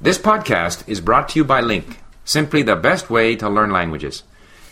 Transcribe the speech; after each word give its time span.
This 0.00 0.18
podcast 0.18 0.82
is 0.88 1.00
brought 1.00 1.28
to 1.30 1.38
you 1.38 1.44
by 1.44 1.60
Link, 1.60 2.00
simply 2.24 2.62
the 2.62 2.76
best 2.76 3.08
way 3.08 3.36
to 3.36 3.48
learn 3.48 3.70
languages. 3.70 4.24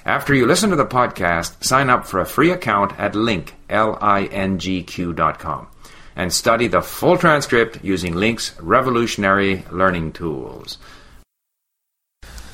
After 0.04 0.34
you 0.34 0.46
listen 0.46 0.70
to 0.70 0.76
the 0.76 0.86
podcast, 0.86 1.62
sign 1.62 1.90
up 1.90 2.06
for 2.06 2.20
a 2.20 2.26
free 2.26 2.50
account 2.50 2.98
at 2.98 3.14
link, 3.14 3.54
L-I-N-G-Q 3.68 5.12
dot 5.12 5.38
com, 5.38 5.68
and 6.16 6.32
study 6.32 6.68
the 6.68 6.80
full 6.80 7.16
transcript 7.16 7.78
using 7.84 8.14
Link's 8.14 8.54
revolutionary 8.60 9.64
learning 9.70 10.12
tools. 10.12 10.78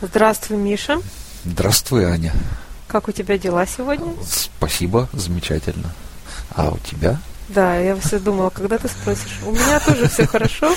Здравствуй, 0.03 0.59
Миша. 0.59 1.01
Здравствуй, 1.45 2.05
Аня. 2.05 2.33
Как 2.89 3.09
у 3.09 3.13
тебя 3.13 3.39
дела 3.39 3.65
сегодня? 3.65 4.15
Спасибо, 4.23 5.09
замечательно. 5.13 5.93
А 6.55 6.71
у 6.71 6.79
тебя? 6.79 7.19
Да, 7.54 7.78
я 7.78 7.96
все 7.96 8.20
думала, 8.20 8.50
когда 8.50 8.78
ты 8.78 8.88
спросишь. 8.88 9.40
У 9.46 9.52
меня 9.52 9.80
тоже 9.80 10.08
все 10.08 10.26
хорошо. 10.26 10.74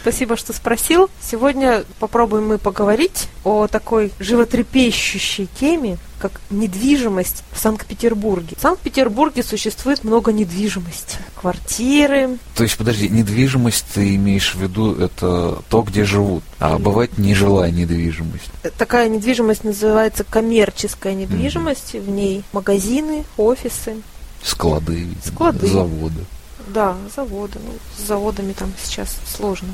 Спасибо, 0.00 0.36
что 0.36 0.52
спросил. 0.52 1.08
Сегодня 1.20 1.84
попробуем 1.98 2.48
мы 2.48 2.58
поговорить 2.58 3.28
о 3.42 3.66
такой 3.68 4.12
животрепещущей 4.18 5.48
теме, 5.58 5.96
как 6.18 6.40
недвижимость 6.50 7.42
в 7.52 7.58
Санкт-Петербурге. 7.58 8.56
В 8.58 8.60
Санкт-Петербурге 8.60 9.42
существует 9.42 10.04
много 10.04 10.30
недвижимости. 10.32 11.16
Квартиры. 11.40 12.36
То 12.54 12.64
есть, 12.64 12.76
подожди, 12.76 13.08
недвижимость 13.08 13.86
ты 13.94 14.14
имеешь 14.16 14.54
в 14.54 14.60
виду, 14.60 14.94
это 14.94 15.62
то, 15.68 15.82
где 15.82 16.04
живут, 16.04 16.44
а 16.58 16.78
бывает 16.78 17.16
нежилая 17.18 17.70
недвижимость. 17.70 18.50
Такая 18.76 19.08
недвижимость 19.08 19.64
называется 19.64 20.24
коммерческая 20.24 21.14
недвижимость. 21.14 21.94
В 21.94 22.10
ней 22.10 22.44
магазины, 22.52 23.24
офисы, 23.36 23.96
Склады, 24.44 25.08
Склады. 25.24 25.66
заводы. 25.66 26.24
Да, 26.68 26.96
заводы. 27.14 27.58
Ну, 27.64 27.72
с 27.96 28.06
заводами 28.06 28.52
там 28.52 28.72
сейчас 28.82 29.16
сложно. 29.36 29.68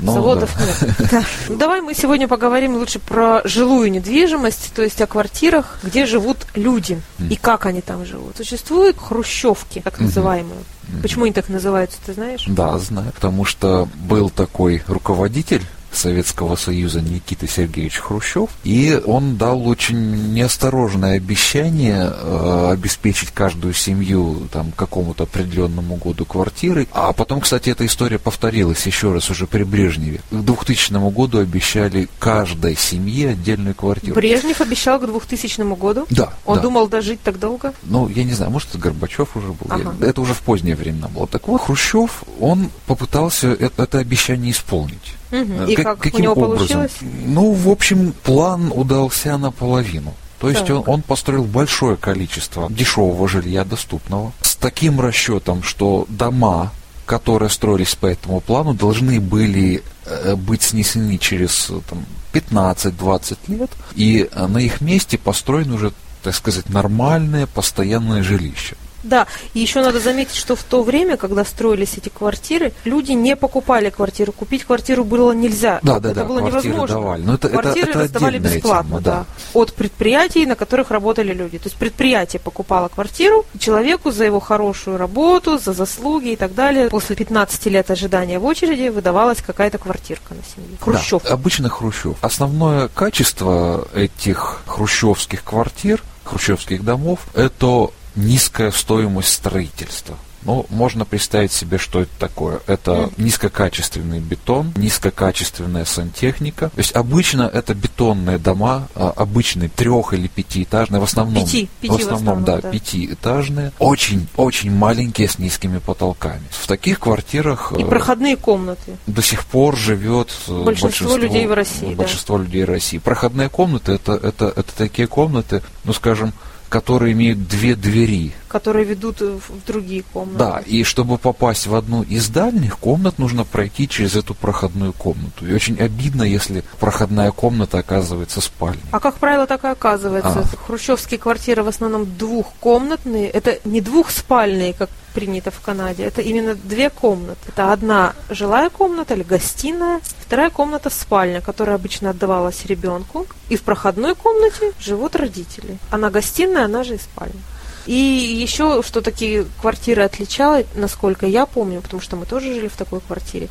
Ну, 0.00 0.12
Заводов 0.12 0.54
да. 0.58 0.64
нет. 0.66 0.96
Да. 1.10 1.24
Ну, 1.48 1.56
Давай 1.56 1.80
мы 1.80 1.94
сегодня 1.94 2.28
поговорим 2.28 2.76
лучше 2.76 2.98
про 2.98 3.40
жилую 3.44 3.90
недвижимость, 3.90 4.72
то 4.74 4.82
есть 4.82 5.00
о 5.00 5.06
квартирах, 5.06 5.78
где 5.82 6.04
живут 6.04 6.46
люди 6.54 7.00
и 7.30 7.36
как 7.36 7.64
они 7.66 7.80
там 7.80 8.04
живут. 8.04 8.36
Существуют 8.36 8.98
хрущевки, 8.98 9.80
так 9.80 9.98
называемые. 9.98 10.60
Почему 11.02 11.24
они 11.24 11.32
так 11.32 11.48
называются, 11.48 11.98
ты 12.04 12.12
знаешь? 12.12 12.44
Да, 12.46 12.78
знаю. 12.78 13.12
Потому 13.12 13.44
что 13.44 13.88
был 13.94 14.30
такой 14.30 14.82
руководитель 14.86 15.62
Советского 15.92 16.56
Союза 16.56 17.00
Никита 17.00 17.46
Сергеевич 17.48 17.96
Хрущев, 17.98 18.50
и 18.64 19.00
он 19.06 19.36
дал 19.36 19.66
очень 19.68 20.32
неосторожное 20.34 21.16
обещание 21.16 22.10
э, 22.12 22.70
обеспечить 22.72 23.30
каждую 23.30 23.74
семью 23.74 24.48
там 24.52 24.72
какому-то 24.72 25.24
определенному 25.24 25.96
году 25.96 26.24
квартиры. 26.24 26.86
А 26.92 27.12
потом, 27.12 27.40
кстати, 27.40 27.70
эта 27.70 27.84
история 27.86 28.18
повторилась 28.18 28.86
еще 28.86 29.12
раз 29.12 29.30
уже 29.30 29.46
при 29.46 29.62
Брежневе. 29.64 30.20
К 30.30 30.34
2000 30.36 31.10
году 31.12 31.38
обещали 31.38 32.08
каждой 32.18 32.76
семье 32.76 33.30
отдельную 33.30 33.74
квартиру. 33.74 34.14
Брежнев 34.14 34.60
обещал 34.60 34.98
к 35.00 35.06
2000 35.06 35.74
году. 35.78 36.06
Да, 36.10 36.32
Он 36.44 36.56
да. 36.56 36.62
думал 36.62 36.88
дожить 36.88 37.20
так 37.22 37.38
долго. 37.38 37.72
Ну, 37.82 38.08
я 38.08 38.24
не 38.24 38.32
знаю, 38.32 38.50
может, 38.50 38.70
это 38.70 38.78
Горбачев 38.78 39.36
уже 39.36 39.48
был. 39.48 39.66
Ага. 39.68 39.94
Я- 40.00 40.08
Это 40.08 40.20
уже 40.20 40.34
в 40.34 40.40
поздние 40.40 40.76
времена 40.76 41.08
было. 41.08 41.26
Так 41.26 41.48
вот, 41.48 41.60
Хрущев, 41.62 42.22
он 42.40 42.70
попытался 42.86 43.48
это, 43.48 43.82
это 43.82 43.98
обещание 43.98 44.52
исполнить. 44.52 45.14
Э, 45.30 45.66
И 45.68 45.74
как- 45.76 45.84
как 45.84 45.98
у 45.98 46.00
каким 46.02 46.20
него 46.22 46.32
образом? 46.32 46.56
получилось? 46.58 46.92
Ну, 47.26 47.52
в 47.52 47.68
общем, 47.68 48.12
план 48.22 48.72
удался 48.74 49.36
наполовину. 49.36 50.14
То 50.40 50.48
есть 50.48 50.64
Так. 50.66 50.76
он, 50.88 50.94
он 50.94 51.02
построил 51.02 51.44
большое 51.44 51.96
количество 51.96 52.70
дешевого 52.70 53.28
жилья 53.28 53.64
доступного 53.64 54.32
с 54.40 54.54
таким 54.56 55.00
расчетом, 55.00 55.62
что 55.64 56.06
дома, 56.08 56.70
которые 57.06 57.50
строились 57.50 57.94
по 57.96 58.06
этому 58.06 58.40
плану, 58.40 58.72
должны 58.74 59.20
были 59.20 59.82
э, 60.06 60.36
быть 60.36 60.62
снесены 60.62 61.18
через 61.18 61.70
там, 61.90 62.04
15-20 62.32 63.36
лет, 63.48 63.70
и 63.94 64.28
э, 64.30 64.46
на 64.46 64.58
их 64.58 64.80
месте 64.80 65.18
построены 65.18 65.74
уже, 65.74 65.92
так 66.22 66.34
сказать, 66.34 66.68
нормальные 66.68 67.46
постоянные 67.46 68.22
жилища. 68.22 68.76
Да, 69.08 69.26
и 69.54 69.60
еще 69.60 69.80
надо 69.82 70.00
заметить, 70.00 70.34
что 70.34 70.54
в 70.54 70.62
то 70.62 70.82
время, 70.82 71.16
когда 71.16 71.44
строились 71.44 71.96
эти 71.96 72.08
квартиры, 72.10 72.72
люди 72.84 73.12
не 73.12 73.36
покупали 73.36 73.90
квартиру. 73.90 74.32
Купить 74.32 74.64
квартиру 74.64 75.04
было 75.04 75.32
нельзя. 75.32 75.80
Да, 75.82 75.98
да, 75.98 76.10
это 76.10 76.20
да, 76.20 76.24
было 76.26 76.40
невозможно. 76.40 76.96
давали. 76.96 77.22
Но 77.22 77.34
это- 77.34 77.48
это- 77.48 77.58
квартиры 77.58 77.90
это 77.90 77.98
раздавали 78.00 78.36
отдельная 78.36 78.56
бесплатно, 78.56 78.88
тема, 78.90 79.00
да. 79.00 79.10
да. 79.12 79.26
От 79.54 79.74
предприятий, 79.74 80.46
на 80.46 80.56
которых 80.56 80.90
работали 80.90 81.32
люди. 81.32 81.58
То 81.58 81.66
есть 81.66 81.76
предприятие 81.76 82.40
покупало 82.40 82.88
квартиру 82.88 83.46
человеку 83.58 84.10
за 84.10 84.24
его 84.24 84.40
хорошую 84.40 84.96
работу, 84.98 85.58
за 85.58 85.72
заслуги 85.72 86.32
и 86.32 86.36
так 86.36 86.54
далее. 86.54 86.88
После 86.90 87.16
15 87.16 87.66
лет 87.66 87.90
ожидания 87.90 88.38
в 88.38 88.44
очереди 88.44 88.88
выдавалась 88.88 89.38
какая-то 89.44 89.78
квартирка 89.78 90.34
на 90.34 90.42
семью. 90.54 90.76
Хрущев. 90.80 91.22
Да, 91.24 91.30
обычно 91.32 91.68
Хрущев. 91.68 92.16
Основное 92.20 92.88
качество 92.88 93.86
этих 93.94 94.62
хрущевских 94.66 95.44
квартир, 95.44 96.02
хрущевских 96.24 96.84
домов, 96.84 97.20
это 97.34 97.88
низкая 98.18 98.70
стоимость 98.70 99.32
строительства. 99.32 100.16
Ну, 100.42 100.66
можно 100.70 101.04
представить 101.04 101.50
себе, 101.52 101.78
что 101.78 102.00
это 102.02 102.10
такое. 102.18 102.60
Это 102.68 103.10
низкокачественный 103.16 104.20
бетон, 104.20 104.72
низкокачественная 104.76 105.84
сантехника. 105.84 106.70
То 106.70 106.78
есть 106.78 106.92
обычно 106.94 107.42
это 107.52 107.74
бетонные 107.74 108.38
дома, 108.38 108.88
а, 108.94 109.12
обычные 109.16 109.68
трех- 109.68 110.12
или 110.14 110.28
пятиэтажные, 110.28 111.00
в 111.00 111.04
основном. 111.04 111.44
Пяти, 111.44 111.68
пяти 111.80 111.92
в 111.92 111.96
в 111.96 112.00
основном, 112.00 112.18
основном, 112.18 112.44
да, 112.44 112.60
да. 112.60 112.70
пятиэтажные. 112.70 113.72
Очень-очень 113.80 114.70
маленькие 114.70 115.28
с 115.28 115.38
низкими 115.40 115.78
потолками. 115.78 116.44
В 116.50 116.66
таких 116.68 117.00
квартирах 117.00 117.72
И 117.76 117.82
э, 117.82 117.86
проходные 117.86 118.36
комнаты. 118.36 118.96
до 119.08 119.22
сих 119.22 119.44
пор 119.44 119.76
живет 119.76 120.30
э, 120.46 120.62
Большинство 120.62 121.16
людей 121.16 121.46
в 121.48 121.52
России, 121.52 121.90
да. 121.90 121.96
большинство 121.96 122.38
людей 122.38 122.64
России. 122.64 122.98
Проходные 122.98 123.48
комнаты 123.48 123.92
это, 123.92 124.12
это, 124.12 124.46
это 124.46 124.72
такие 124.76 125.08
комнаты, 125.08 125.62
ну 125.84 125.92
скажем, 125.92 126.32
которые 126.68 127.12
имеют 127.12 127.48
две 127.48 127.74
двери. 127.74 128.32
которые 128.48 128.84
ведут 128.84 129.20
в 129.20 129.66
другие 129.66 130.02
комнаты. 130.02 130.38
Да, 130.38 130.62
и 130.64 130.82
чтобы 130.82 131.18
попасть 131.18 131.66
в 131.66 131.74
одну 131.74 132.02
из 132.02 132.28
дальних 132.28 132.78
комнат, 132.78 133.18
нужно 133.18 133.44
пройти 133.44 133.86
через 133.88 134.16
эту 134.16 134.34
проходную 134.34 134.94
комнату. 134.94 135.46
И 135.46 135.52
очень 135.52 135.78
обидно, 135.78 136.22
если 136.22 136.64
проходная 136.80 137.30
комната 137.30 137.78
оказывается 137.78 138.40
спальней. 138.40 138.80
А 138.90 139.00
как 139.00 139.16
правило, 139.16 139.46
так 139.46 139.64
и 139.64 139.68
оказывается. 139.68 140.40
А. 140.40 140.66
Хрущевские 140.66 141.18
квартиры 141.18 141.62
в 141.62 141.68
основном 141.68 142.06
двухкомнатные. 142.16 143.28
Это 143.28 143.58
не 143.64 143.80
двухспальные, 143.82 144.72
как 144.72 144.88
принято 145.14 145.50
в 145.50 145.60
Канаде. 145.60 146.04
Это 146.04 146.20
именно 146.20 146.54
две 146.54 146.90
комнаты. 146.90 147.40
Это 147.48 147.72
одна 147.72 148.14
жилая 148.30 148.70
комната 148.70 149.14
или 149.14 149.22
гостиная, 149.22 150.00
вторая 150.18 150.50
комната 150.50 150.90
спальня, 150.90 151.40
которая 151.40 151.76
обычно 151.76 152.10
отдавалась 152.10 152.64
ребенку. 152.66 153.26
И 153.48 153.56
в 153.56 153.62
проходной 153.62 154.14
комнате 154.14 154.72
живут 154.80 155.16
родители. 155.16 155.78
Она 155.90 156.10
гостиная, 156.10 156.64
она 156.64 156.84
же 156.84 156.96
и 156.96 156.98
спальня. 156.98 157.40
И 157.86 157.94
еще, 157.94 158.82
что 158.82 159.00
такие 159.00 159.46
квартиры 159.60 160.02
отличало, 160.02 160.62
насколько 160.74 161.26
я 161.26 161.46
помню, 161.46 161.80
потому 161.80 162.02
что 162.02 162.16
мы 162.16 162.26
тоже 162.26 162.52
жили 162.52 162.68
в 162.68 162.76
такой 162.76 163.00
квартире, 163.00 163.48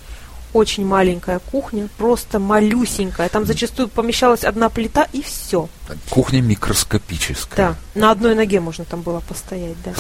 очень 0.57 0.85
маленькая 0.85 1.39
кухня, 1.39 1.87
просто 1.97 2.39
малюсенькая. 2.39 3.29
Там 3.29 3.45
зачастую 3.45 3.87
помещалась 3.87 4.43
одна 4.43 4.69
плита 4.69 5.07
и 5.13 5.21
все. 5.21 5.69
Кухня 6.09 6.41
микроскопическая. 6.41 7.69
Да, 7.69 7.75
на 7.99 8.11
одной 8.11 8.35
ноге 8.35 8.59
можно 8.59 8.83
там 8.85 9.01
было 9.01 9.19
постоять, 9.21 9.75
да. 9.85 9.93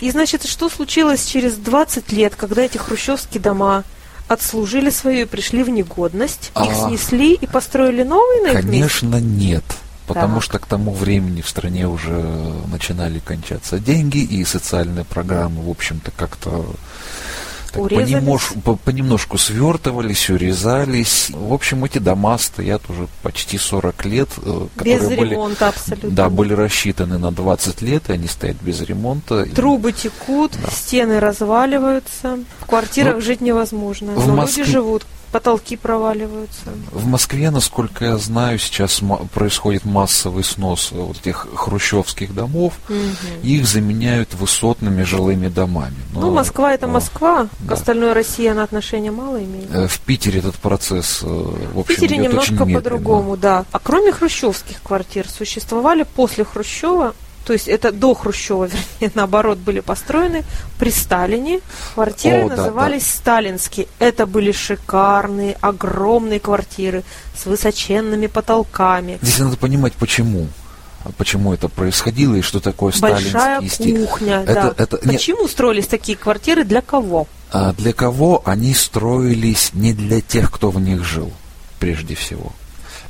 И 0.00 0.10
значит, 0.10 0.44
что 0.46 0.68
случилось 0.68 1.26
через 1.26 1.54
20 1.54 2.12
лет, 2.12 2.34
когда 2.36 2.62
эти 2.62 2.78
хрущевские 2.78 3.42
дома 3.42 3.84
отслужили 4.28 4.88
свою 4.90 5.22
и 5.22 5.24
пришли 5.24 5.62
в 5.62 5.68
негодность, 5.68 6.52
их 6.56 6.72
А. 6.72 6.88
снесли 6.88 7.34
и 7.34 7.46
построили 7.46 8.02
новые 8.02 8.42
на 8.42 8.46
их 8.48 8.64
месте? 8.64 8.70
Конечно, 8.70 9.16
нет. 9.20 9.64
Потому 10.06 10.36
Так. 10.36 10.42
что 10.44 10.58
к 10.58 10.66
тому 10.66 10.92
времени 10.92 11.42
в 11.42 11.48
стране 11.48 11.86
уже 11.86 12.12
начинали 12.70 13.18
кончаться 13.18 13.78
деньги, 13.78 14.18
и 14.18 14.44
социальные 14.44 15.04
программы, 15.04 15.62
в 15.62 15.70
общем-то, 15.70 16.10
как-то 16.10 16.66
так 17.72 17.82
Урезались? 17.82 18.12
понемнож- 18.14 18.62
по- 18.64 18.76
понемножку 18.76 19.38
свертывались, 19.38 20.28
урезались. 20.30 21.30
В 21.30 21.52
общем, 21.52 21.84
эти 21.84 21.98
дома 21.98 22.38
стоят 22.38 22.82
уже 22.90 23.08
почти 23.22 23.58
40 23.58 24.04
лет. 24.04 24.28
э, 24.38 24.66
Без 24.82 24.98
которые 24.98 25.16
были, 25.18 25.30
ремонта 25.30 25.68
абсолютно. 25.68 26.10
Да, 26.10 26.28
были 26.28 26.52
рассчитаны 26.54 27.18
на 27.18 27.32
20 27.32 27.82
лет, 27.82 28.08
и 28.08 28.12
они 28.12 28.28
стоят 28.28 28.56
без 28.60 28.80
ремонта. 28.82 29.46
Трубы 29.46 29.92
текут, 29.92 30.52
стены 30.70 31.18
разваливаются, 31.20 32.38
в 32.60 32.66
квартирах 32.66 33.14
Ну, 33.16 33.20
жить 33.20 33.40
невозможно. 33.40 34.12
в 34.12 34.26
Но 34.26 34.34
Москве- 34.36 34.62
люди 34.64 34.72
живут, 34.72 35.06
потолки 35.32 35.76
проваливаются. 35.76 36.66
В 36.92 37.06
Москве, 37.06 37.50
насколько 37.50 38.04
я 38.04 38.16
знаю, 38.18 38.58
сейчас 38.58 39.00
происходит 39.34 39.84
массовый 39.84 40.44
снос 40.44 40.90
э, 40.92 40.96
вот 40.96 41.18
этих 41.18 41.48
хрущевских 41.54 42.34
домов. 42.34 42.74
Мгм. 42.88 43.00
Их 43.42 43.66
заменяют 43.66 44.34
высотными 44.34 45.02
жилыми 45.02 45.48
домами. 45.48 45.96
Ну, 46.12 46.20
Но, 46.20 46.30
Москва 46.30 46.72
это 46.74 46.86
э, 46.86 46.90
Москва, 46.90 47.44
к 47.46 47.48
да. 47.60 47.74
остальной 47.74 48.12
России 48.12 48.46
она 48.46 48.62
отношения 48.62 49.10
мало 49.10 49.42
имеет. 49.42 49.68
э, 49.74 49.88
В 49.88 49.98
Питере 50.00 50.40
этот 50.40 50.56
процесс, 50.56 51.20
э, 51.22 51.26
в 51.26 51.74
В 51.74 51.78
общем, 51.80 51.94
Питере 51.94 52.16
идет 52.22 52.34
очень 52.34 52.52
немножко 52.54 52.74
по-другому, 52.74 53.36
да. 53.36 53.64
А 53.72 53.78
кроме 53.78 54.12
хрущевских 54.12 54.82
квартир 54.82 55.28
существовали 55.28 56.02
после 56.02 56.44
Хрущева 56.44 57.14
то 57.44 57.52
есть 57.52 57.68
это 57.68 57.92
до 57.92 58.14
Хрущева, 58.14 58.68
вернее, 59.00 59.12
наоборот, 59.14 59.58
были 59.58 59.80
построены 59.80 60.44
при 60.78 60.90
Сталине. 60.90 61.60
Квартиры 61.94 62.44
О, 62.44 62.48
да, 62.48 62.56
назывались 62.56 63.06
сталинские. 63.06 63.88
Это 63.98 64.26
были 64.26 64.52
шикарные, 64.52 65.56
огромные 65.60 66.40
квартиры 66.40 67.02
с 67.36 67.46
высоченными 67.46 68.26
потолками. 68.26 69.18
Здесь 69.22 69.38
надо 69.38 69.56
понимать, 69.56 69.94
почему. 69.94 70.48
Почему 71.16 71.52
это 71.52 71.68
происходило 71.68 72.36
и 72.36 72.42
что 72.42 72.60
такое 72.60 72.92
Большая 73.00 73.28
сталинский 73.28 73.68
стиль. 73.68 74.06
кухня, 74.06 74.42
Это- 74.46 74.74
да. 74.76 74.84
это 74.84 74.96
Почему 74.98 75.48
строились 75.48 75.88
такие 75.88 76.16
квартиры, 76.16 76.62
для 76.64 76.80
кого? 76.80 77.26
А 77.50 77.72
для 77.72 77.92
кого 77.92 78.40
они 78.44 78.72
строились 78.72 79.70
не 79.74 79.92
для 79.94 80.20
тех, 80.20 80.52
кто 80.52 80.70
в 80.70 80.80
них 80.80 81.04
жил, 81.04 81.32
прежде 81.80 82.14
всего. 82.14 82.52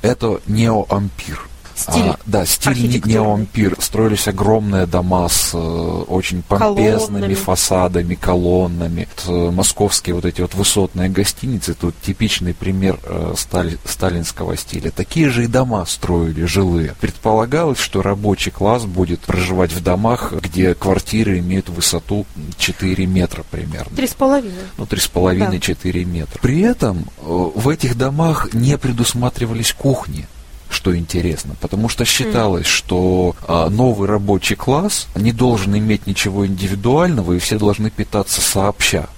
Это 0.01 0.41
неоампир. 0.47 1.41
Стиль 1.75 2.11
А, 2.11 2.19
да, 2.27 2.45
стиль 2.47 3.03
неоампир. 3.05 3.77
Строились 3.81 4.29
огромные 4.29 4.87
дома 4.87 5.29
с 5.29 5.51
э, 5.55 5.57
очень 5.59 6.43
помпезными 6.43 6.97
Колоннами. 7.21 7.35
фасадами, 7.35 8.15
колоннами. 8.15 9.09
Вот, 9.27 9.35
э, 9.35 9.51
московские 9.51 10.15
вот 10.15 10.25
эти 10.25 10.41
вот 10.41 10.55
высотные 10.55 11.09
гостиницы, 11.09 11.75
тут 11.75 11.95
типичный 12.03 12.55
пример 12.55 12.99
э, 13.05 13.35
стали- 13.37 13.79
сталинского 13.85 14.57
стиля. 14.57 14.91
Такие 14.91 15.31
же 15.31 15.45
и 15.45 15.47
дома 15.47 15.85
строили, 15.87 16.45
жилые. 16.45 16.95
Предполагалось, 17.01 17.79
что 17.79 18.03
рабочий 18.03 18.51
класс 18.51 18.85
будет 18.85 19.21
проживать 19.21 19.73
в 19.73 19.83
домах, 19.83 20.33
где 20.33 20.75
квартиры 20.75 21.39
имеют 21.39 21.69
высоту 21.69 22.27
4 22.59 23.07
метра 23.07 23.45
примерно 23.51 23.95
Три 23.97 24.07
с 24.07 24.15
половиной. 24.15 24.55
ну, 24.79 24.85
3,5-4 24.85 26.05
метра. 26.05 26.39
При 26.41 26.61
этом 26.61 27.07
э, 27.21 27.51
в 27.55 27.69
этих 27.69 27.97
домах 27.97 28.53
не 28.53 28.77
предусматривались 28.79 29.73
кухни, 29.73 30.27
что 30.73 30.97
интересно, 30.97 31.55
потому 31.61 31.89
что 31.89 32.05
считалось, 32.05 32.67
что 32.67 33.35
а, 33.47 33.69
новый 33.69 34.09
рабочий 34.09 34.57
класс 34.57 35.07
не 35.15 35.33
должен 35.33 35.77
иметь 35.77 36.07
ничего 36.07 36.47
индивидуального, 36.47 37.35
и 37.35 37.39
все 37.39 37.59
должны 37.59 37.91
питаться 37.91 38.41
сообща. 38.41 39.09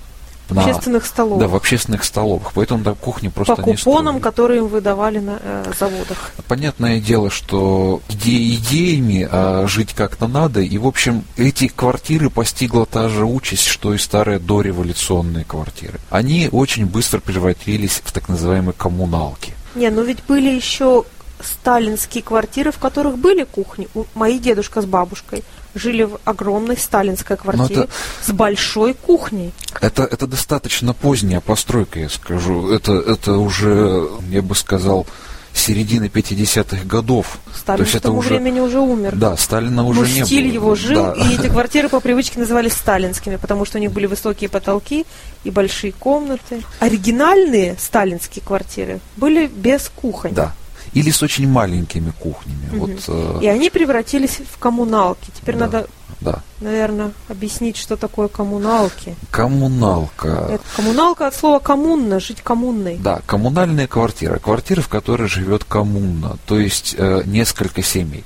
В 0.48 0.54
На- 0.54 0.60
общественных 0.62 1.06
столовых. 1.06 1.40
да, 1.40 1.48
в 1.48 1.56
общественных 1.56 2.04
столовых. 2.04 2.52
Поэтому 2.52 2.84
там 2.84 2.94
кухни 2.96 3.28
просто 3.28 3.56
по 3.56 3.62
не 3.66 3.76
купонам, 3.76 4.16
строили. 4.18 4.22
которые 4.22 4.58
им 4.58 4.66
выдавали 4.66 5.18
на 5.18 5.38
э, 5.42 5.72
заводах. 5.78 6.32
Понятное 6.46 7.00
дело, 7.00 7.30
что 7.30 8.02
идеи 8.10 8.56
идеями, 8.56 9.26
а 9.30 9.66
жить 9.66 9.94
как-то 9.94 10.26
надо. 10.28 10.60
И, 10.60 10.76
в 10.76 10.86
общем, 10.86 11.24
эти 11.38 11.68
квартиры 11.68 12.28
постигла 12.28 12.84
та 12.84 13.08
же 13.08 13.24
участь, 13.24 13.64
что 13.66 13.94
и 13.94 13.98
старые 13.98 14.38
дореволюционные 14.38 15.46
квартиры. 15.46 15.98
Они 16.10 16.50
очень 16.52 16.84
быстро 16.84 17.20
превратились 17.20 18.02
в 18.04 18.12
так 18.12 18.28
называемые 18.28 18.74
коммуналки. 18.74 19.54
Не, 19.74 19.88
ну 19.88 20.02
ведь 20.04 20.18
были 20.28 20.50
еще 20.50 21.04
сталинские 21.44 22.22
квартиры, 22.22 22.72
в 22.72 22.78
которых 22.78 23.18
были 23.18 23.44
кухни. 23.44 23.88
У- 23.94 24.04
Мои 24.14 24.38
дедушка 24.38 24.80
с 24.82 24.86
бабушкой 24.86 25.44
жили 25.74 26.04
в 26.04 26.18
огромной 26.24 26.76
сталинской 26.76 27.36
квартире 27.36 27.82
это- 27.84 27.90
с 28.24 28.30
большой 28.32 28.94
кухней. 28.94 29.52
Это, 29.80 30.04
это 30.04 30.26
достаточно 30.26 30.92
поздняя 30.94 31.40
постройка, 31.40 31.98
я 32.00 32.08
скажу. 32.08 32.70
Это, 32.70 32.92
это 32.92 33.32
уже, 33.38 34.08
я 34.30 34.40
бы 34.42 34.54
сказал, 34.54 35.06
середины 35.52 36.06
50-х 36.08 36.84
годов. 36.84 37.38
Сталин 37.54 37.84
То 37.84 37.88
есть 37.88 37.98
к 37.98 38.02
тому 38.02 38.18
уже- 38.18 38.30
времени 38.30 38.58
уже 38.60 38.80
умер. 38.80 39.14
Да, 39.14 39.36
Сталина 39.36 39.84
уже 39.86 40.00
Но 40.00 40.06
не 40.06 40.24
стиль 40.24 40.46
было. 40.46 40.52
его 40.54 40.74
жил, 40.74 40.94
Да. 40.96 41.12
и 41.14 41.34
эти 41.34 41.48
квартиры 41.48 41.88
по 41.88 42.00
привычке 42.00 42.40
назывались 42.40 42.72
сталинскими, 42.72 43.36
потому 43.36 43.64
что 43.64 43.78
у 43.78 43.80
них 43.80 43.92
были 43.92 44.06
высокие 44.06 44.50
потолки 44.50 45.06
и 45.44 45.50
большие 45.50 45.92
комнаты. 45.92 46.62
Оригинальные 46.80 47.76
сталинские 47.78 48.44
квартиры 48.44 48.98
были 49.16 49.46
без 49.46 49.88
кухонь. 49.94 50.32
Да. 50.34 50.54
Или 50.94 51.10
с 51.10 51.22
очень 51.22 51.48
маленькими 51.48 52.12
кухнями. 52.18 52.66
Мгм. 52.70 52.78
Вот, 52.78 52.90
э, 53.08 53.38
И 53.42 53.46
они 53.46 53.68
превратились 53.70 54.38
в 54.52 54.58
коммуналки. 54.58 55.30
Теперь 55.34 55.56
Да. 55.56 55.66
надо, 55.66 55.86
да. 56.20 56.42
наверное, 56.60 57.10
объяснить, 57.28 57.76
что 57.76 57.96
такое 57.96 58.28
коммуналки. 58.28 59.16
Коммуналка. 59.30 60.48
Это 60.52 60.64
коммуналка 60.76 61.26
от 61.26 61.34
слова 61.34 61.58
коммунно, 61.58 62.20
жить 62.20 62.40
коммунной. 62.42 62.96
Да, 62.96 63.20
коммунальная 63.26 63.86
квартира. 63.88 64.38
Квартира, 64.38 64.80
в 64.82 64.88
которой 64.88 65.28
живет 65.28 65.64
коммуна, 65.64 66.38
то 66.46 66.58
есть 66.58 66.94
э, 66.96 67.22
несколько 67.26 67.82
семей. 67.82 68.24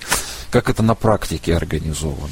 Как 0.50 0.69
это 0.70 0.82
на 0.82 0.94
практике 0.94 1.55
организовано? 1.56 2.29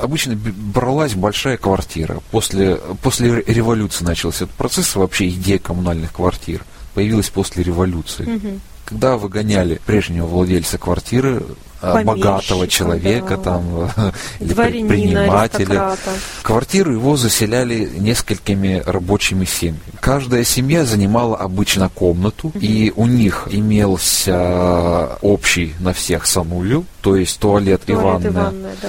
Обычно 0.00 0.34
бралась 0.36 1.14
большая 1.14 1.56
квартира. 1.56 2.18
После, 2.30 2.76
после 3.02 3.32
ре- 3.34 3.44
революции 3.46 4.04
начался 4.04 4.44
этот 4.44 4.56
процесс, 4.56 4.94
вообще 4.96 5.28
идея 5.28 5.58
коммунальных 5.58 6.12
квартир 6.12 6.64
появилась 6.94 7.30
после 7.30 7.62
революции. 7.64 8.24
Мгм. 8.24 8.60
Когда 8.92 9.16
выгоняли 9.16 9.80
прежнего 9.86 10.26
владельца 10.26 10.76
квартиры, 10.76 11.42
э, 11.80 11.92
Помещика, 11.92 12.04
богатого 12.04 12.68
человека, 12.68 13.36
да. 13.38 13.42
там, 13.42 13.90
э, 13.96 14.12
или 14.40 14.52
предпринимателя, 14.52 15.64
аристократа. 15.64 16.10
Квартиру 16.42 16.92
его 16.92 17.16
заселяли 17.16 17.90
несколькими 17.98 18.82
рабочими 18.84 19.46
семьями. 19.46 19.80
Каждая 20.00 20.44
семья 20.44 20.84
занимала 20.84 21.38
обычно 21.38 21.88
комнату, 21.88 22.52
и 22.60 22.92
у 22.94 23.06
них 23.06 23.48
имелся 23.50 25.16
общий 25.22 25.74
на 25.80 25.94
всех 25.94 26.26
санузел, 26.26 26.84
то 27.00 27.16
есть 27.16 27.38
туалет, 27.40 27.80
и 27.86 27.92
Туалет 27.92 28.26
и 28.26 28.28
ванная, 28.28 28.44
ванная, 28.44 28.76
да. 28.82 28.88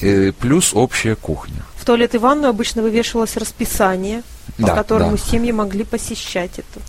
э, 0.00 0.32
плюс 0.32 0.74
общая 0.74 1.14
кухня. 1.14 1.62
В 1.76 1.84
туалет 1.84 2.12
и 2.16 2.18
ванную 2.18 2.50
обычно 2.50 2.82
вывешивалось 2.82 3.36
расписание, 3.36 4.22
по 4.56 4.66
Да, 4.66 4.74
которому 4.74 5.12
да. 5.16 5.22
семьи 5.30 5.52
могли 5.52 5.84
посещать 5.84 6.58
это 6.58 6.80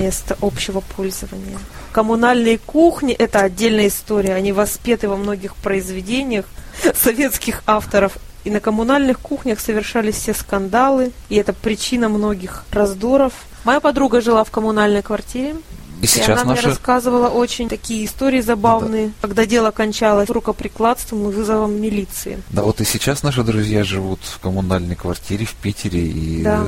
место 0.00 0.36
общего 0.40 0.80
пользования. 0.80 1.58
Коммунальные 1.92 2.58
кухни– 2.58 3.12
это 3.18 3.40
отдельная 3.40 3.88
история. 3.88 4.34
Они 4.34 4.52
воспеты 4.52 5.08
во 5.08 5.16
многих 5.16 5.54
произведениях 5.56 6.46
советских 6.94 7.62
авторов. 7.66 8.18
И 8.44 8.50
на 8.50 8.60
коммунальных 8.60 9.20
кухнях 9.20 9.58
совершались 9.58 10.16
все 10.16 10.34
скандалы, 10.34 11.12
и 11.30 11.36
это 11.36 11.54
причина 11.54 12.10
многих 12.10 12.64
раздоров. 12.70 13.32
Моя 13.64 13.80
подруга 13.80 14.20
жила 14.20 14.44
в 14.44 14.50
коммунальной 14.50 15.00
квартире, 15.00 15.56
И 16.02 16.04
и 16.04 16.06
сейчас 16.06 16.42
она 16.42 16.44
мне 16.44 16.56
наши... 16.56 16.68
рассказывала 16.68 17.28
очень 17.28 17.70
такие 17.70 18.04
истории 18.04 18.42
забавные, 18.42 19.12
когда 19.22 19.46
дело 19.46 19.70
кончалось 19.70 20.28
рукоприкладством 20.28 21.30
и 21.30 21.32
вызовом 21.32 21.80
милиции. 21.80 22.42
Да, 22.50 22.62
вот 22.62 22.82
и 22.82 22.84
сейчас 22.84 23.22
наши 23.22 23.42
друзья 23.42 23.82
живут 23.82 24.20
в 24.22 24.38
коммунальной 24.40 24.96
квартире 24.96 25.46
в 25.46 25.54
Питере, 25.54 26.06
и... 26.06 26.42
Да. 26.42 26.66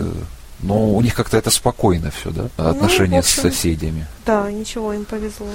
Но 0.60 0.94
у 0.94 1.00
них 1.02 1.14
как-то 1.14 1.36
это 1.36 1.50
спокойно 1.50 2.10
все, 2.10 2.30
да? 2.30 2.48
Отношения 2.56 3.20
в 3.20 3.26
с 3.26 3.38
общем, 3.38 3.50
соседями. 3.50 4.06
Да, 4.24 4.50
ничего, 4.50 4.92
им 4.92 5.04
повезло. 5.04 5.46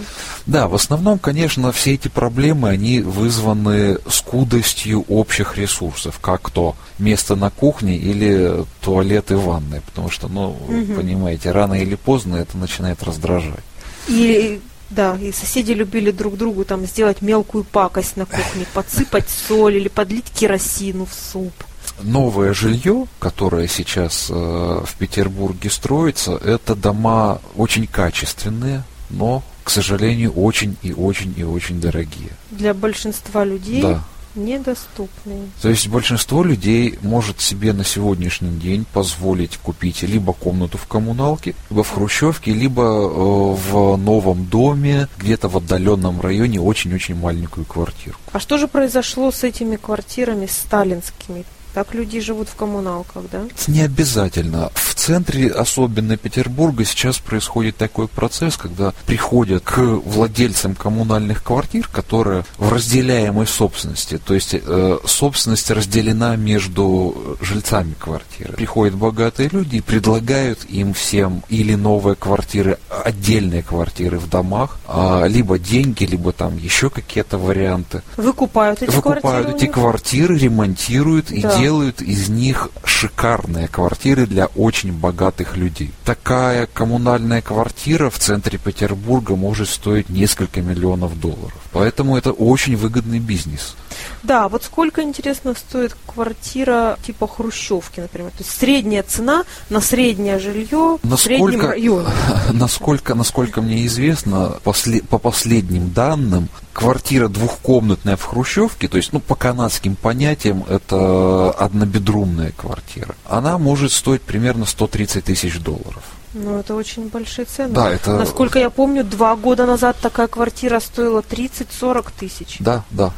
Да, 0.46 0.68
в 0.68 0.76
основном, 0.76 1.18
конечно, 1.18 1.72
все 1.72 1.96
эти 1.96 2.08
проблемы, 2.08 2.70
они 2.70 3.00
вызваны 3.00 3.98
скудостью 4.08 5.04
общих 5.08 5.58
ресурсов, 5.58 6.20
как 6.20 6.50
то 6.52 6.76
место 7.00 7.36
на 7.36 7.50
кухне 7.50 7.98
или 7.98 8.64
туалет 8.82 9.32
и 9.32 9.36
ванная, 9.36 9.82
потому 9.82 10.10
что, 10.10 10.28
ну, 10.28 10.56
Мгм. 10.68 10.96
понимаете, 10.96 11.52
рано 11.52 11.74
или 11.74 11.96
поздно 11.96 12.36
это 12.36 12.58
начинает 12.58 13.02
раздражать. 13.04 13.64
И 14.08 14.62
да, 14.92 15.18
и 15.22 15.32
соседи 15.32 15.72
любили 15.72 16.12
друг 16.12 16.38
другу 16.38 16.66
там 16.66 16.86
сделать 16.86 17.22
мелкую 17.22 17.64
пакость 17.64 18.18
на 18.18 18.26
кухне, 18.26 18.66
подсыпать 18.74 19.30
соль 19.30 19.78
или 19.78 19.88
подлить 19.88 20.30
керосину 20.32 21.06
в 21.06 21.14
суп. 21.14 21.54
Новое 22.02 22.54
жилье, 22.54 23.06
которое 23.20 23.68
сейчас 23.68 24.28
э, 24.30 24.34
в 24.34 24.96
Петербурге 24.98 25.70
строится, 25.70 26.34
это 26.34 26.76
дома 26.76 27.40
очень 27.56 27.88
качественные, 27.88 28.84
но, 29.10 29.44
к 29.64 29.70
сожалению, 29.70 30.32
очень 30.34 30.78
и 30.82 30.94
очень 30.94 31.34
и 31.38 31.44
очень 31.44 31.80
дорогие. 31.82 32.32
Для 32.52 32.74
большинства 32.74 33.44
людей 33.44 33.82
Да. 33.82 34.02
недоступные. 34.36 35.50
То 35.62 35.70
есть 35.70 35.88
большинство 35.90 36.44
людей 36.44 36.98
может 37.02 37.42
себе 37.42 37.74
на 37.74 37.84
сегодняшний 37.84 38.58
день 38.58 38.86
позволить 38.94 39.58
купить 39.58 40.04
либо 40.04 40.34
комнату 40.34 40.78
в 40.78 40.88
коммуналке, 40.88 41.54
либо 41.70 41.84
в 41.84 41.90
хрущевке, 41.90 42.52
либо 42.54 42.82
э, 42.84 43.56
в 43.72 43.98
новом 43.98 44.46
доме, 44.46 45.08
где-то 45.18 45.50
в 45.50 45.58
отдаленном 45.58 46.22
районе 46.22 46.62
очень-очень 46.62 47.16
маленькую 47.16 47.66
квартиру. 47.66 48.18
А 48.32 48.40
что 48.40 48.58
же 48.58 48.68
произошло 48.68 49.32
с 49.32 49.44
этими 49.44 49.76
квартирами 49.76 50.46
сталинскими? 50.46 51.44
Так 51.74 51.94
люди 51.94 52.20
живут 52.20 52.50
в 52.50 52.56
коммуналках, 52.56 53.24
да? 53.32 53.44
Не 53.68 53.82
обязательно. 53.82 54.72
В 54.76 54.94
центре, 54.96 55.48
особенно 55.48 56.18
Петербурга, 56.18 56.84
сейчас 56.86 57.18
происходит 57.18 57.78
такой 57.78 58.08
процесс, 58.08 58.58
когда 58.58 58.94
приходят 59.06 59.64
к 59.64 59.78
владельцам 59.80 60.76
коммунальных 60.76 61.44
квартир, 61.44 61.88
которые 61.88 62.44
в 62.58 62.72
разделяемой 62.72 63.48
собственности, 63.48 64.18
то 64.18 64.34
есть 64.34 64.54
э, 64.54 64.98
собственность 65.06 65.72
разделена 65.72 66.36
между 66.36 67.38
жильцами 67.42 67.96
квартиры. 67.98 68.54
Приходят 68.54 68.96
богатые 68.96 69.50
люди 69.52 69.78
и 69.78 69.82
предлагают 69.82 70.66
им 70.66 70.94
всем 70.94 71.44
или 71.50 71.76
новые 71.76 72.16
квартиры, 72.16 72.78
отдельные 72.90 73.64
квартиры 73.64 74.20
в 74.20 74.30
домах, 74.30 74.78
а, 74.88 75.26
либо 75.26 75.58
деньги, 75.58 76.04
либо 76.04 76.32
там 76.32 76.58
еще 76.58 76.90
какие-то 76.90 77.38
варианты. 77.38 78.04
Выкупают 78.18 78.84
эти 78.84 78.92
Выкупают 78.92 79.22
квартиры. 79.22 79.54
у 79.54 79.56
эти 79.56 79.66
квартиры, 79.68 80.38
ремонтируют 80.38 81.32
и 81.32 81.42
Да. 81.42 81.61
Делают 81.62 82.02
из 82.02 82.30
них 82.30 82.70
шикарные 82.84 83.68
квартиры 83.68 84.26
для 84.26 84.48
очень 84.48 84.92
богатых 84.92 85.58
людей. 85.58 85.92
Такая 86.06 86.68
коммунальная 86.68 87.42
квартира 87.42 88.10
в 88.10 88.18
центре 88.20 88.58
Петербурга 88.58 89.36
может 89.36 89.70
стоить 89.70 90.10
несколько 90.10 90.62
миллионов 90.62 91.20
долларов. 91.20 91.54
Поэтому 91.72 92.18
это 92.18 92.32
очень 92.32 92.76
выгодный 92.76 93.20
бизнес. 93.20 93.76
Да, 94.24 94.48
вот 94.50 94.64
сколько, 94.64 95.02
интересно, 95.02 95.54
стоит 95.54 95.96
квартира 96.06 96.98
типа 97.06 97.28
хрущевки, 97.28 98.00
например? 98.00 98.32
То 98.32 98.44
есть 98.44 98.52
средняя 98.58 99.04
цена 99.04 99.44
на 99.70 99.82
среднее 99.82 100.40
жилье 100.40 100.98
в 101.02 101.18
среднем 101.18 101.46
Насколько, 101.46 101.68
районе. 101.68 102.08
насколько, 102.54 103.16
насколько 103.16 103.62
мне 103.62 103.86
известно, 103.86 104.58
после- 104.64 105.02
по 105.02 105.18
последним 105.18 105.92
данным, 105.92 106.50
квартира 106.74 107.28
двухкомнатная 107.28 108.16
в 108.16 108.24
Хрущевке, 108.24 108.88
то 108.88 108.98
есть, 108.98 109.14
ну, 109.14 109.20
по 109.20 109.36
канадским 109.36 109.96
понятиям, 109.96 110.64
это 110.68 111.52
однобедрумная 111.52 112.52
квартира, 112.52 113.16
она 113.28 113.58
может 113.58 113.92
стоить 113.92 114.22
примерно 114.22 114.66
130 114.66 115.26
тысяч 115.26 115.60
долларов. 115.60 116.04
Ну, 116.34 116.60
это 116.60 116.76
очень 116.76 117.10
большие 117.10 117.46
цены. 117.46 117.74
Да, 117.74 117.90
это... 117.92 118.18
Насколько 118.18 118.58
я 118.60 118.70
помню, 118.70 119.04
два 119.04 119.36
года 119.36 119.66
назад 119.66 119.98
такая 120.02 120.28
квартира 120.28 120.80
стоила 120.80 121.20
30-40 121.20 122.08
тысяч. 122.18 122.58
Да, 122.60 122.84
да. 122.90 123.12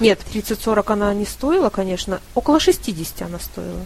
Нет, 0.00 0.20
30-40 0.32 0.92
она 0.92 1.14
не 1.14 1.24
стоила, 1.26 1.70
конечно. 1.70 2.20
Около 2.34 2.60
60 2.60 3.22
она 3.22 3.38
стоила. 3.38 3.80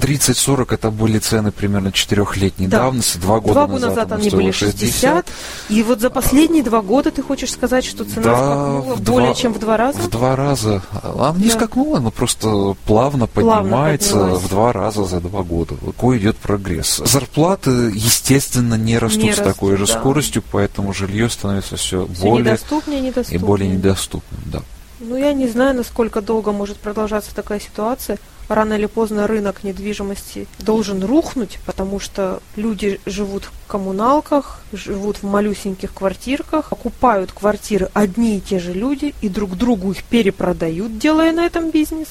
30-40 0.00 0.72
это 0.74 0.90
были 0.90 1.18
цены 1.18 1.52
примерно 1.52 1.92
четырехлетней 1.92 2.66
Да. 2.66 2.78
давности, 2.78 3.18
два 3.18 3.40
года 3.40 3.52
Два 3.52 3.66
года 3.66 3.86
назад, 3.88 4.08
назад 4.08 4.20
они 4.20 4.30
были 4.30 4.50
стоила 4.50 4.72
60. 4.72 5.26
И 5.68 5.82
вот 5.82 6.00
за 6.00 6.08
последние 6.10 6.62
два 6.62 6.80
года 6.80 7.10
ты 7.10 7.22
хочешь 7.22 7.52
сказать, 7.52 7.84
что 7.84 8.04
цена 8.04 8.22
Да, 8.22 8.34
скакнула 8.36 8.96
более 8.96 9.28
два- 9.28 9.34
чем 9.34 9.52
в 9.52 9.58
два 9.60 9.76
раза? 9.76 9.98
В 10.00 10.08
два 10.10 10.34
раза. 10.34 10.82
Она 11.02 11.34
не 11.36 11.44
Да. 11.44 11.50
скакнула, 11.50 11.98
она 11.98 12.10
просто 12.10 12.74
плавно 12.86 13.26
Плавно 13.26 13.26
поднимается 13.26 14.14
поднялась. 14.16 14.42
в 14.42 14.48
два 14.48 14.72
раза 14.72 15.04
за 15.04 15.20
два 15.20 15.42
года. 15.42 15.76
Какой 15.84 16.18
идет 16.18 16.36
прогресс. 16.38 16.96
Зарплаты, 17.04 17.70
естественно, 17.94 18.74
не 18.74 18.98
растут 18.98 19.22
Не 19.22 19.34
с 19.34 19.36
такой 19.36 19.72
растут, 19.72 19.88
же 19.88 19.92
да. 19.94 20.00
скоростью, 20.00 20.42
поэтому 20.50 20.94
жилье 20.94 21.28
становится 21.28 21.76
все 21.76 22.08
Все 22.12 22.22
более 22.22 22.44
недоступнее, 22.52 22.98
и 22.98 23.02
недоступнее. 23.02 23.40
более 23.46 23.68
недоступным. 23.70 24.40
Да. 24.46 24.62
Ну, 25.04 25.16
я 25.16 25.32
не 25.32 25.48
знаю, 25.48 25.74
насколько 25.74 26.20
долго 26.20 26.52
может 26.52 26.76
продолжаться 26.76 27.34
такая 27.34 27.58
ситуация. 27.58 28.18
Рано 28.48 28.74
или 28.74 28.86
поздно 28.86 29.26
рынок 29.26 29.64
недвижимости 29.64 30.46
должен 30.60 31.04
рухнуть, 31.04 31.58
потому 31.66 31.98
что 31.98 32.40
люди 32.54 33.00
живут 33.04 33.44
в 33.44 33.66
коммуналках, 33.66 34.60
живут 34.72 35.16
в 35.18 35.22
малюсеньких 35.24 35.92
квартирках, 35.92 36.68
покупают 36.68 37.32
квартиры 37.32 37.88
одни 37.94 38.36
и 38.36 38.40
те 38.40 38.60
же 38.60 38.72
люди 38.72 39.14
и 39.22 39.28
друг 39.28 39.56
другу 39.56 39.90
их 39.90 40.04
перепродают, 40.04 40.98
делая 40.98 41.32
на 41.32 41.46
этом 41.46 41.70
бизнес. 41.70 42.08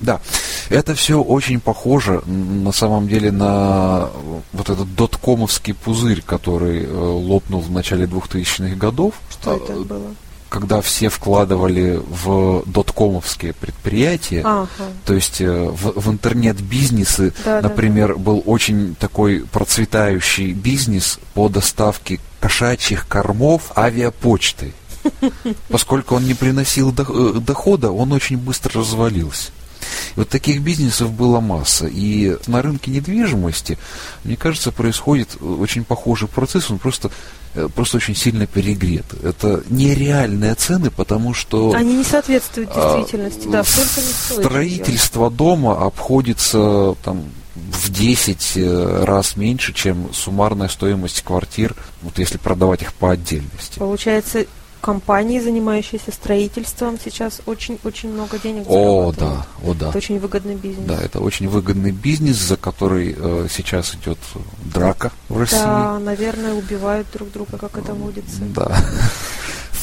Да, 0.00 0.20
это 0.68 0.96
все 0.96 1.22
очень 1.22 1.60
похоже 1.60 2.22
на 2.26 2.72
самом 2.72 3.06
деле 3.06 3.30
на 3.30 4.08
вот 4.52 4.68
этот 4.68 4.92
доткомовский 4.96 5.74
пузырь, 5.74 6.22
который 6.22 6.84
э, 6.84 6.92
лопнул 6.92 7.60
в 7.60 7.70
начале 7.70 8.06
2000-х 8.06 8.74
годов. 8.74 9.14
Что 9.30 9.56
это 9.56 9.74
было? 9.74 10.14
Когда 10.52 10.82
все 10.82 11.08
вкладывали 11.08 11.98
в 12.06 12.62
доткомовские 12.66 13.54
предприятия, 13.54 14.42
Ага. 14.44 14.68
То 15.06 15.14
есть 15.14 15.40
э, 15.40 15.50
в, 15.50 15.98
в 15.98 16.10
интернет-бизнесы, 16.10 17.32
Да, 17.42 17.62
да, 17.62 17.68
например, 17.68 18.18
был 18.18 18.42
очень 18.44 18.94
такой 18.94 19.46
процветающий 19.50 20.52
бизнес 20.52 21.18
по 21.32 21.48
доставке 21.48 22.20
кошачьих 22.38 23.08
кормов 23.08 23.72
авиапочтой. 23.74 24.74
Поскольку 25.68 26.16
он 26.16 26.26
не 26.26 26.34
приносил 26.34 26.90
э, 26.90 27.40
дохода, 27.40 27.90
он 27.90 28.12
очень 28.12 28.36
быстро 28.36 28.80
развалился. 28.80 29.52
И 30.16 30.20
вот 30.20 30.28
таких 30.28 30.62
бизнесов 30.62 31.12
была 31.12 31.40
масса. 31.40 31.86
И 31.86 32.36
на 32.46 32.62
рынке 32.62 32.90
недвижимости, 32.90 33.78
мне 34.24 34.36
кажется, 34.36 34.72
происходит 34.72 35.36
очень 35.40 35.84
похожий 35.84 36.28
процесс, 36.28 36.70
он 36.70 36.78
просто, 36.78 37.10
э, 37.54 37.68
просто 37.74 37.98
очень 37.98 38.16
сильно 38.16 38.46
перегрет. 38.46 39.06
Это 39.22 39.62
нереальные 39.68 40.54
цены, 40.54 40.90
потому 40.90 41.34
что... 41.34 41.72
Они 41.74 41.96
не 41.96 42.04
соответствуют 42.04 42.70
А, 42.74 42.96
действительности, 42.96 43.48
да, 43.48 43.64
столько 43.64 44.00
не 44.00 44.12
стоит. 44.12 44.46
Строительство 44.46 45.30
дома 45.30 45.86
обходится 45.86 46.94
там 47.04 47.24
в 47.54 47.90
10 47.90 48.52
э, 48.56 49.04
раз 49.04 49.36
меньше, 49.36 49.72
чем 49.72 50.12
суммарная 50.12 50.68
стоимость 50.68 51.22
квартир, 51.22 51.74
вот 52.02 52.18
если 52.18 52.38
продавать 52.38 52.82
их 52.82 52.94
по 52.94 53.10
отдельности. 53.10 53.78
Получается, 53.78 54.46
компании, 54.82 55.38
занимающиеся 55.38 56.12
строительством, 56.12 56.98
сейчас 57.02 57.40
очень-очень 57.46 58.12
много 58.12 58.38
денег 58.38 58.64
О, 58.68 59.12
зарабатывают. 59.12 59.18
да, 59.18 59.46
о, 59.70 59.74
да. 59.74 59.88
Это 59.88 59.98
очень 59.98 60.18
выгодный 60.18 60.56
бизнес. 60.56 60.86
Да, 60.86 61.00
это 61.00 61.20
очень 61.20 61.48
выгодный 61.48 61.92
бизнес, 61.92 62.36
за 62.36 62.56
который 62.56 63.14
э, 63.16 63.46
сейчас 63.48 63.94
идет 63.94 64.18
драка 64.74 65.12
в 65.28 65.38
России. 65.38 65.56
Да, 65.56 65.98
наверное, 66.00 66.54
убивают 66.54 67.06
друг 67.12 67.30
друга, 67.32 67.56
как 67.56 67.78
это 67.78 67.94
водится. 67.94 68.40
Да. 68.54 68.76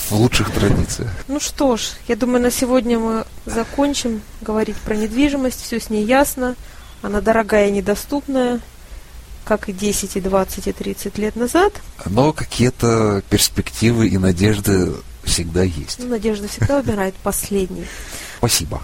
В 0.10 0.12
лучших 0.12 0.52
традициях. 0.52 1.10
Ну 1.28 1.40
что 1.40 1.78
ж, 1.78 1.92
я 2.08 2.16
думаю, 2.16 2.42
на 2.42 2.52
сегодня 2.52 3.00
мы 3.00 3.26
закончим 3.46 4.22
говорить 4.42 4.76
про 4.78 4.96
недвижимость. 4.96 5.62
Все 5.62 5.80
с 5.80 5.90
ней 5.90 6.04
ясно. 6.04 6.56
Она 7.02 7.22
дорогая 7.22 7.70
и 7.70 7.72
недоступная, 7.72 8.60
как 9.50 9.68
и 9.68 9.74
10, 9.74 10.16
и 10.16 10.22
20, 10.22 10.68
и 10.68 10.72
30 10.72 11.18
лет 11.18 11.36
назад. 11.36 11.74
Но 12.06 12.34
какие-то 12.34 13.24
перспективы 13.32 14.08
и 14.08 14.20
надежды 14.20 14.94
всегда 15.24 15.64
есть. 15.64 15.98
Но 15.98 16.06
надежда 16.06 16.48
всегда 16.48 16.78
убирает 16.78 17.16
последний. 17.24 17.86
Спасибо. 18.38 18.80